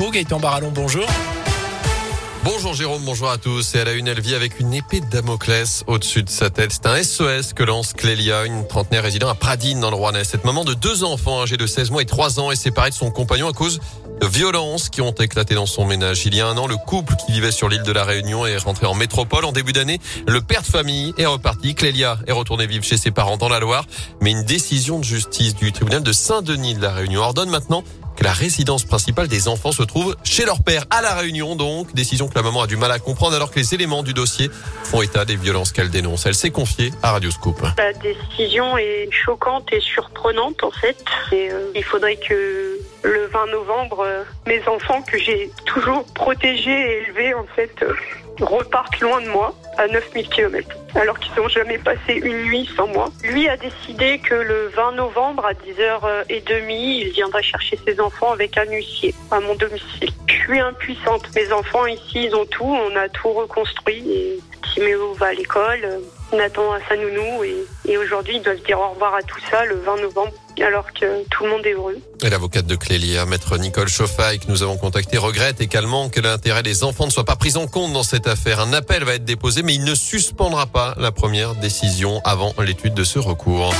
Gaëtan 0.00 0.40
Barallon, 0.40 0.72
bonjour. 0.74 1.06
Bonjour 2.42 2.74
Jérôme, 2.74 3.02
bonjour 3.04 3.30
à 3.30 3.38
tous. 3.38 3.74
Et 3.74 3.80
à 3.80 3.84
la 3.84 3.92
une, 3.92 4.06
elle 4.08 4.20
vit 4.20 4.34
avec 4.34 4.60
une 4.60 4.74
épée 4.74 5.00
de 5.00 5.06
Damoclès 5.06 5.84
au-dessus 5.86 6.22
de 6.22 6.28
sa 6.28 6.50
tête. 6.50 6.72
C'est 6.72 6.86
un 6.86 7.02
SOS 7.02 7.52
que 7.54 7.62
lance 7.62 7.92
Clélia, 7.94 8.44
une 8.44 8.66
trentenaire 8.66 9.04
résidant 9.04 9.28
à 9.28 9.34
Pradine 9.34 9.80
dans 9.80 9.90
le 9.90 9.96
Rouennais. 9.96 10.24
Cette 10.24 10.44
maman 10.44 10.64
de 10.64 10.74
deux 10.74 11.04
enfants 11.04 11.42
âgés 11.42 11.56
de 11.56 11.66
16 11.66 11.90
mois 11.90 12.02
et 12.02 12.06
3 12.06 12.40
ans 12.40 12.50
est 12.50 12.56
séparée 12.56 12.90
de 12.90 12.94
son 12.94 13.10
compagnon 13.10 13.48
à 13.48 13.52
cause 13.52 13.80
de 14.20 14.26
violences 14.26 14.88
qui 14.88 15.00
ont 15.00 15.12
éclaté 15.12 15.54
dans 15.54 15.66
son 15.66 15.86
ménage. 15.86 16.26
Il 16.26 16.34
y 16.34 16.40
a 16.40 16.46
un 16.46 16.56
an, 16.58 16.66
le 16.66 16.76
couple 16.76 17.14
qui 17.24 17.32
vivait 17.32 17.52
sur 17.52 17.68
l'île 17.68 17.82
de 17.82 17.92
la 17.92 18.04
Réunion 18.04 18.44
est 18.46 18.58
rentré 18.58 18.86
en 18.86 18.94
métropole. 18.94 19.44
En 19.44 19.52
début 19.52 19.72
d'année, 19.72 20.00
le 20.26 20.40
père 20.40 20.62
de 20.62 20.66
famille 20.66 21.14
est 21.18 21.26
reparti. 21.26 21.74
Clélia 21.74 22.18
est 22.26 22.32
retournée 22.32 22.66
vivre 22.66 22.84
chez 22.84 22.96
ses 22.96 23.10
parents 23.10 23.36
dans 23.36 23.48
la 23.48 23.60
Loire. 23.60 23.86
Mais 24.20 24.32
une 24.32 24.44
décision 24.44 24.98
de 24.98 25.04
justice 25.04 25.54
du 25.54 25.72
tribunal 25.72 26.02
de 26.02 26.12
Saint-Denis 26.12 26.74
de 26.74 26.82
la 26.82 26.92
Réunion 26.92 27.22
ordonne 27.22 27.50
maintenant 27.50 27.84
que 28.16 28.24
la 28.24 28.32
résidence 28.32 28.84
principale 28.84 29.28
des 29.28 29.48
enfants 29.48 29.72
se 29.72 29.82
trouve 29.82 30.16
chez 30.24 30.44
leur 30.44 30.62
père 30.62 30.84
à 30.90 31.02
la 31.02 31.14
Réunion 31.14 31.56
donc 31.56 31.92
décision 31.94 32.28
que 32.28 32.34
la 32.34 32.42
maman 32.42 32.62
a 32.62 32.66
du 32.66 32.76
mal 32.76 32.90
à 32.90 32.98
comprendre 32.98 33.34
alors 33.34 33.50
que 33.50 33.58
les 33.58 33.74
éléments 33.74 34.02
du 34.02 34.14
dossier 34.14 34.50
font 34.84 35.02
état 35.02 35.24
des 35.24 35.36
violences 35.36 35.72
qu'elle 35.72 35.90
dénonce. 35.90 36.26
Elle 36.26 36.34
s'est 36.34 36.50
confiée 36.50 36.92
à 37.02 37.12
Radio 37.12 37.30
Scoop. 37.30 37.60
La 37.78 37.92
décision 37.92 38.76
est 38.78 39.08
choquante 39.10 39.72
et 39.72 39.80
surprenante 39.80 40.62
en 40.62 40.70
fait. 40.70 41.04
Euh, 41.32 41.70
il 41.74 41.84
faudrait 41.84 42.16
que 42.16 42.78
le 43.02 43.26
20 43.26 43.46
novembre, 43.46 44.00
euh, 44.00 44.24
mes 44.46 44.66
enfants 44.68 45.02
que 45.02 45.18
j'ai 45.18 45.50
toujours 45.66 46.04
protégés 46.14 46.70
et 46.70 47.02
élevés 47.04 47.34
en 47.34 47.46
fait 47.54 47.70
euh, 47.82 47.92
repartent 48.40 49.00
loin 49.00 49.20
de 49.20 49.28
moi 49.28 49.54
à 49.78 49.86
9000 49.88 50.28
km 50.28 50.76
alors 50.94 51.18
qu'ils 51.18 51.34
n'ont 51.36 51.48
jamais 51.48 51.78
passé 51.78 52.14
une 52.14 52.44
nuit 52.44 52.68
sans 52.76 52.86
moi. 52.86 53.08
Lui 53.24 53.48
a 53.48 53.56
décidé 53.56 54.18
que 54.18 54.34
le 54.34 54.68
20 54.68 54.92
novembre 54.92 55.44
à 55.44 55.52
10h30, 55.52 56.26
il 56.30 57.10
viendrait 57.10 57.42
chercher 57.42 57.78
ses 57.86 58.00
enfants 58.00 58.32
avec 58.32 58.56
un 58.56 58.64
huissier 58.64 59.14
à 59.30 59.40
mon 59.40 59.54
domicile. 59.54 60.10
Je 60.28 60.34
suis 60.34 60.60
impuissante. 60.60 61.28
Mes 61.34 61.50
enfants 61.52 61.86
ici, 61.86 62.24
ils 62.26 62.34
ont 62.34 62.46
tout. 62.46 62.64
On 62.64 62.96
a 62.96 63.08
tout 63.08 63.30
reconstruit 63.30 64.40
Timéo 64.72 65.12
va 65.14 65.26
à 65.26 65.32
l'école. 65.32 66.00
Nathan 66.32 66.72
a 66.72 66.80
sa 66.88 66.96
nounou 66.96 67.44
et, 67.44 67.64
et 67.86 67.96
aujourd'hui 67.96 68.36
ils 68.36 68.42
doivent 68.42 68.62
dire 68.62 68.78
au 68.78 68.88
revoir 68.88 69.14
à 69.14 69.22
tout 69.22 69.38
ça 69.50 69.64
le 69.64 69.76
20 69.76 70.00
novembre 70.00 70.32
alors 70.62 70.92
que 70.92 71.24
tout 71.30 71.44
le 71.44 71.50
monde 71.50 71.66
est 71.66 71.72
heureux. 71.72 71.96
Et 72.22 72.30
l'avocate 72.30 72.66
de 72.66 72.76
Clélia, 72.76 73.26
maître 73.26 73.58
Nicole 73.58 73.88
Chauffaille, 73.88 74.38
que 74.38 74.48
nous 74.48 74.62
avons 74.62 74.76
contacté, 74.76 75.18
regrette 75.18 75.60
également 75.60 76.08
que 76.08 76.20
l'intérêt 76.20 76.62
des 76.62 76.84
enfants 76.84 77.06
ne 77.06 77.10
soit 77.10 77.24
pas 77.24 77.36
pris 77.36 77.56
en 77.56 77.66
compte 77.66 77.92
dans 77.92 78.02
cette 78.02 78.26
affaire. 78.26 78.60
Un 78.60 78.72
appel 78.72 79.04
va 79.04 79.14
être 79.14 79.24
déposé, 79.24 79.62
mais 79.62 79.74
il 79.74 79.84
ne 79.84 79.94
suspendra 79.94 80.66
pas 80.66 80.94
la 80.98 81.12
première 81.12 81.54
décision 81.54 82.20
avant 82.24 82.54
l'étude 82.58 82.94
de 82.94 83.04
ce 83.04 83.18
recours. 83.18 83.74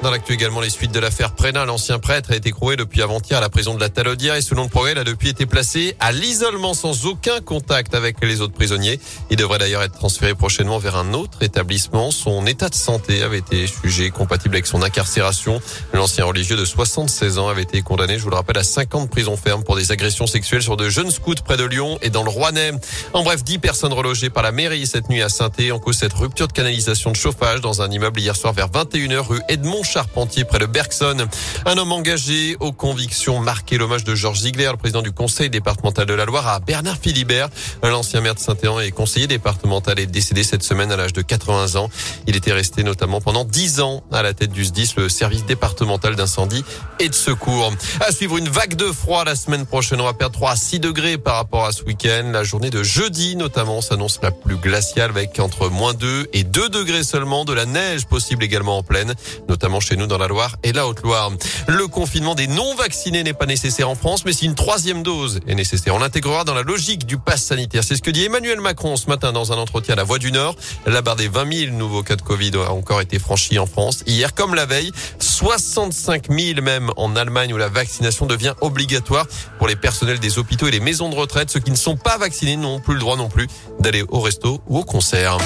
Dans 0.00 0.12
l'actu 0.12 0.32
également, 0.32 0.60
les 0.60 0.70
suites 0.70 0.92
de 0.92 1.00
l'affaire 1.00 1.32
Prénat, 1.32 1.64
l'ancien 1.64 1.98
prêtre 1.98 2.30
a 2.30 2.36
été 2.36 2.52
croué 2.52 2.76
depuis 2.76 3.02
avant-hier 3.02 3.38
à 3.38 3.40
la 3.40 3.48
prison 3.48 3.74
de 3.74 3.80
la 3.80 3.88
Talodière 3.88 4.36
et 4.36 4.42
selon 4.42 4.62
le 4.62 4.68
progrès, 4.68 4.92
il 4.92 4.98
a 4.98 5.02
depuis 5.02 5.28
été 5.28 5.44
placé 5.44 5.96
à 5.98 6.12
l'isolement 6.12 6.72
sans 6.72 7.06
aucun 7.06 7.40
contact 7.40 7.96
avec 7.96 8.22
les 8.22 8.40
autres 8.40 8.52
prisonniers. 8.52 9.00
Il 9.28 9.36
devrait 9.36 9.58
d'ailleurs 9.58 9.82
être 9.82 9.94
transféré 9.94 10.36
prochainement 10.36 10.78
vers 10.78 10.94
un 10.94 11.14
autre 11.14 11.42
établissement. 11.42 12.12
Son 12.12 12.46
état 12.46 12.68
de 12.68 12.76
santé 12.76 13.24
avait 13.24 13.38
été 13.38 13.66
jugé 13.82 14.10
compatible 14.10 14.54
avec 14.54 14.68
son 14.68 14.82
incarcération. 14.82 15.60
L'ancien 15.92 16.26
religieux 16.26 16.56
de 16.56 16.64
76 16.64 17.38
ans 17.40 17.48
avait 17.48 17.62
été 17.62 17.82
condamné, 17.82 18.18
je 18.18 18.22
vous 18.22 18.30
le 18.30 18.36
rappelle, 18.36 18.58
à 18.58 18.64
50 18.64 19.10
prisons 19.10 19.36
fermes 19.36 19.64
pour 19.64 19.74
des 19.74 19.90
agressions 19.90 20.28
sexuelles 20.28 20.62
sur 20.62 20.76
de 20.76 20.88
jeunes 20.88 21.10
scouts 21.10 21.34
près 21.44 21.56
de 21.56 21.64
Lyon 21.64 21.98
et 22.02 22.10
dans 22.10 22.22
le 22.22 22.30
Rouennais. 22.30 22.70
En 23.14 23.24
bref, 23.24 23.42
10 23.42 23.58
personnes 23.58 23.92
relogées 23.92 24.30
par 24.30 24.44
la 24.44 24.52
mairie 24.52 24.86
cette 24.86 25.08
nuit 25.08 25.22
à 25.22 25.28
saint 25.28 25.50
en 25.72 25.78
cause 25.80 25.98
cette 25.98 26.12
rupture 26.12 26.46
de 26.46 26.52
canalisation 26.52 27.10
de 27.10 27.16
chauffage 27.16 27.60
dans 27.60 27.82
un 27.82 27.90
immeuble 27.90 28.20
hier 28.20 28.36
soir 28.36 28.52
vers 28.52 28.68
21h 28.68 29.26
rue 29.26 29.40
Edmond 29.48 29.82
Charpentier 29.88 30.44
près 30.44 30.58
de 30.58 30.66
Bergson. 30.66 31.26
Un 31.64 31.78
homme 31.78 31.92
engagé 31.92 32.56
aux 32.60 32.72
convictions 32.72 33.40
marqué 33.40 33.78
l'hommage 33.78 34.04
de 34.04 34.14
Georges 34.14 34.40
Ziegler, 34.40 34.68
le 34.70 34.76
président 34.76 35.00
du 35.00 35.12
conseil 35.12 35.48
départemental 35.48 36.04
de 36.04 36.12
la 36.12 36.26
Loire, 36.26 36.46
à 36.46 36.60
Bernard 36.60 36.98
Philibert. 36.98 37.48
L'ancien 37.82 38.20
maire 38.20 38.34
de 38.34 38.38
Saint-Éan 38.38 38.80
et 38.80 38.90
conseiller 38.90 39.26
départemental 39.26 39.98
est 39.98 40.06
décédé 40.06 40.44
cette 40.44 40.62
semaine 40.62 40.92
à 40.92 40.96
l'âge 40.96 41.14
de 41.14 41.22
80 41.22 41.76
ans. 41.76 41.88
Il 42.26 42.36
était 42.36 42.52
resté 42.52 42.82
notamment 42.82 43.22
pendant 43.22 43.44
10 43.44 43.80
ans 43.80 44.02
à 44.12 44.22
la 44.22 44.34
tête 44.34 44.52
du 44.52 44.64
SDIS, 44.64 44.92
le 44.98 45.08
service 45.08 45.46
départemental 45.46 46.16
d'incendie 46.16 46.64
et 47.00 47.08
de 47.08 47.14
secours. 47.14 47.72
À 48.00 48.12
suivre 48.12 48.36
une 48.36 48.48
vague 48.48 48.74
de 48.74 48.92
froid 48.92 49.24
la 49.24 49.36
semaine 49.36 49.64
prochaine. 49.64 50.02
On 50.02 50.04
va 50.04 50.12
perdre 50.12 50.34
3 50.34 50.50
à 50.50 50.56
6 50.56 50.80
degrés 50.80 51.16
par 51.16 51.36
rapport 51.36 51.64
à 51.64 51.72
ce 51.72 51.82
week-end. 51.84 52.30
La 52.32 52.44
journée 52.44 52.70
de 52.70 52.82
jeudi 52.82 53.36
notamment 53.36 53.80
s'annonce 53.80 54.20
la 54.22 54.32
plus 54.32 54.56
glaciale 54.56 55.10
avec 55.10 55.38
entre 55.40 55.70
moins 55.70 55.94
2 55.94 56.28
et 56.34 56.44
2 56.44 56.68
degrés 56.68 57.04
seulement 57.04 57.46
de 57.46 57.54
la 57.54 57.64
neige 57.64 58.06
possible 58.06 58.44
également 58.44 58.76
en 58.76 58.82
pleine, 58.82 59.14
notamment 59.48 59.77
chez 59.80 59.96
nous 59.96 60.06
dans 60.06 60.18
la 60.18 60.26
Loire 60.26 60.56
et 60.62 60.72
la 60.72 60.86
Haute-Loire. 60.86 61.30
Le 61.66 61.86
confinement 61.86 62.34
des 62.34 62.46
non-vaccinés 62.46 63.22
n'est 63.22 63.32
pas 63.32 63.46
nécessaire 63.46 63.88
en 63.88 63.94
France, 63.94 64.24
mais 64.24 64.32
si 64.32 64.46
une 64.46 64.54
troisième 64.54 65.02
dose 65.02 65.40
est 65.46 65.54
nécessaire, 65.54 65.94
on 65.94 65.98
l'intégrera 65.98 66.44
dans 66.44 66.54
la 66.54 66.62
logique 66.62 67.06
du 67.06 67.18
pass 67.18 67.42
sanitaire. 67.42 67.84
C'est 67.84 67.96
ce 67.96 68.02
que 68.02 68.10
dit 68.10 68.24
Emmanuel 68.24 68.60
Macron 68.60 68.96
ce 68.96 69.08
matin 69.08 69.32
dans 69.32 69.52
un 69.52 69.56
entretien 69.56 69.94
à 69.94 69.96
la 69.96 70.04
Voix 70.04 70.18
du 70.18 70.32
Nord. 70.32 70.56
La 70.86 71.02
barre 71.02 71.16
des 71.16 71.28
20 71.28 71.52
000 71.66 71.76
nouveaux 71.76 72.02
cas 72.02 72.16
de 72.16 72.22
Covid 72.22 72.52
a 72.56 72.72
encore 72.72 73.00
été 73.00 73.18
franchie 73.18 73.58
en 73.58 73.66
France. 73.66 74.02
Hier, 74.06 74.34
comme 74.34 74.54
la 74.54 74.66
veille, 74.66 74.92
65 75.18 76.30
000 76.30 76.60
même 76.62 76.90
en 76.96 77.16
Allemagne 77.16 77.52
où 77.52 77.56
la 77.56 77.68
vaccination 77.68 78.26
devient 78.26 78.54
obligatoire 78.60 79.26
pour 79.58 79.68
les 79.68 79.76
personnels 79.76 80.18
des 80.18 80.38
hôpitaux 80.38 80.66
et 80.66 80.72
les 80.72 80.80
maisons 80.80 81.08
de 81.08 81.14
retraite. 81.14 81.50
Ceux 81.50 81.60
qui 81.60 81.70
ne 81.70 81.76
sont 81.76 81.96
pas 81.96 82.18
vaccinés 82.18 82.56
n'ont 82.56 82.80
plus 82.80 82.94
le 82.94 83.00
droit 83.00 83.16
non 83.16 83.28
plus 83.28 83.46
d'aller 83.80 84.04
au 84.08 84.20
resto 84.20 84.60
ou 84.66 84.78
au 84.78 84.84
concert. 84.84 85.38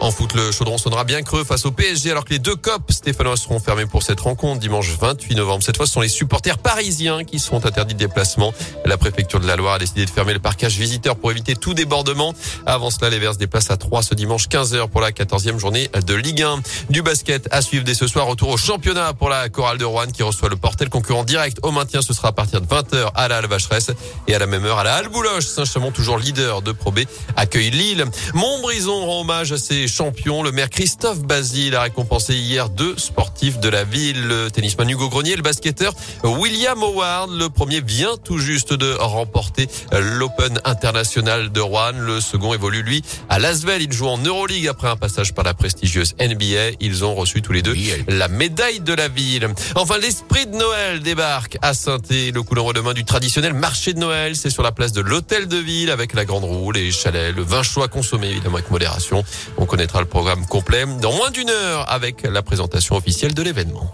En 0.00 0.10
foot, 0.10 0.34
le 0.34 0.52
chaudron 0.52 0.76
sonnera 0.76 1.04
bien 1.04 1.22
creux 1.22 1.44
face 1.44 1.64
au 1.64 1.70
PSG 1.70 2.10
alors 2.10 2.24
que 2.24 2.30
les 2.30 2.38
deux 2.38 2.56
copes 2.56 2.92
stéphanois 2.92 3.36
seront 3.36 3.58
fermés 3.58 3.86
pour 3.86 4.02
cette 4.02 4.20
rencontre 4.20 4.60
dimanche 4.60 4.90
28 5.00 5.34
novembre. 5.36 5.62
Cette 5.62 5.76
fois, 5.76 5.86
ce 5.86 5.92
sont 5.92 6.02
les 6.02 6.08
supporters 6.08 6.58
parisiens 6.58 7.24
qui 7.24 7.38
seront 7.38 7.64
interdits 7.64 7.94
de 7.94 8.00
déplacement. 8.00 8.52
La 8.84 8.98
préfecture 8.98 9.40
de 9.40 9.46
la 9.46 9.56
Loire 9.56 9.74
a 9.74 9.78
décidé 9.78 10.04
de 10.04 10.10
fermer 10.10 10.34
le 10.34 10.40
parcage 10.40 10.76
visiteur 10.76 11.16
pour 11.16 11.30
éviter 11.30 11.56
tout 11.56 11.72
débordement. 11.72 12.34
Avant 12.66 12.90
cela, 12.90 13.08
les 13.08 13.18
Verts 13.18 13.34
se 13.34 13.38
déplacent 13.38 13.70
à 13.70 13.76
3 13.76 14.02
ce 14.02 14.14
dimanche 14.14 14.48
15h 14.48 14.88
pour 14.88 15.00
la 15.00 15.10
14e 15.10 15.58
journée 15.58 15.88
de 16.06 16.14
Ligue 16.14 16.42
1. 16.42 16.60
Du 16.90 17.00
basket 17.00 17.48
à 17.50 17.62
suivre 17.62 17.84
dès 17.84 17.94
ce 17.94 18.06
soir. 18.06 18.26
Retour 18.26 18.50
au 18.50 18.56
championnat 18.56 19.14
pour 19.14 19.30
la 19.30 19.48
chorale 19.48 19.78
de 19.78 19.84
Rouen 19.84 20.06
qui 20.06 20.22
reçoit 20.22 20.50
le 20.50 20.56
portel 20.56 20.90
concurrent 20.90 21.24
direct 21.24 21.58
au 21.62 21.70
maintien. 21.70 22.02
Ce 22.02 22.12
sera 22.12 22.28
à 22.28 22.32
partir 22.32 22.60
de 22.60 22.66
20h 22.66 23.10
à 23.14 23.28
la 23.28 23.38
Halle-Vacheresse 23.38 23.92
et 24.26 24.34
à 24.34 24.38
la 24.38 24.46
même 24.46 24.64
heure 24.66 24.78
à 24.78 24.84
la 24.84 24.96
Halle-Bouloche. 24.96 25.46
Saint-Chamond, 25.46 25.92
toujours 25.92 26.18
leader 26.18 26.60
de 26.60 26.72
Pro 26.72 26.90
B, 26.90 27.00
accueille 27.36 27.70
Lille. 27.70 28.04
Montbrison 28.34 29.06
rend 29.06 29.20
hommage 29.22 29.52
à 29.52 29.56
ses 29.56 29.83
champion. 29.88 30.42
Le 30.42 30.52
maire 30.52 30.70
Christophe 30.70 31.20
Basile 31.20 31.74
a 31.74 31.82
récompensé 31.82 32.34
hier 32.34 32.68
deux 32.68 32.96
sportifs 32.96 33.58
de 33.58 33.68
la 33.68 33.84
ville, 33.84 34.26
le 34.26 34.50
tennisman 34.50 34.88
Hugo 34.88 35.08
Grenier 35.08 35.32
et 35.32 35.36
le 35.36 35.42
basketteur 35.42 35.94
William 36.22 36.82
Howard. 36.82 37.30
Le 37.30 37.48
premier 37.48 37.80
vient 37.80 38.16
tout 38.22 38.38
juste 38.38 38.72
de 38.72 38.94
remporter 38.94 39.68
l'Open 39.92 40.60
international 40.64 41.52
de 41.52 41.60
Rouen. 41.60 41.92
Le 41.98 42.20
second 42.20 42.54
évolue, 42.54 42.82
lui, 42.82 43.02
à 43.28 43.38
Lasvel. 43.38 43.82
Il 43.82 43.92
joue 43.92 44.08
en 44.08 44.18
Euroleague 44.18 44.68
après 44.68 44.88
un 44.88 44.96
passage 44.96 45.34
par 45.34 45.44
la 45.44 45.54
prestigieuse 45.54 46.14
NBA. 46.20 46.76
Ils 46.80 47.04
ont 47.04 47.14
reçu 47.14 47.42
tous 47.42 47.52
les 47.52 47.62
deux 47.62 47.74
la 48.08 48.28
médaille 48.28 48.80
de 48.80 48.94
la 48.94 49.08
ville. 49.08 49.48
Enfin, 49.74 49.98
l'esprit 49.98 50.46
de 50.46 50.56
Noël 50.56 51.00
débarque 51.00 51.58
à 51.62 51.74
saint 51.74 51.98
Le 52.10 52.40
coup 52.42 52.54
d'envoi 52.54 52.72
demain 52.72 52.92
du 52.92 53.04
traditionnel 53.04 53.52
marché 53.52 53.92
de 53.92 53.98
Noël. 53.98 54.36
C'est 54.36 54.50
sur 54.50 54.62
la 54.62 54.72
place 54.72 54.92
de 54.92 55.00
l'hôtel 55.00 55.48
de 55.48 55.56
ville 55.56 55.90
avec 55.90 56.14
la 56.14 56.24
grande 56.24 56.44
roue, 56.44 56.72
les 56.72 56.90
chalets, 56.90 57.34
le 57.34 57.42
vin 57.42 57.62
chaud 57.62 57.82
à 57.82 57.88
consommer, 57.88 58.28
évidemment, 58.30 58.56
avec 58.56 58.70
modération. 58.70 59.24
On 59.58 59.66
connaîtra 59.74 59.98
le 59.98 60.06
programme 60.06 60.46
complet 60.46 60.84
dans 61.02 61.12
moins 61.12 61.32
d'une 61.32 61.50
heure 61.50 61.90
avec 61.90 62.22
la 62.22 62.42
présentation 62.42 62.94
officielle 62.94 63.34
de 63.34 63.42
l'événement. 63.42 63.90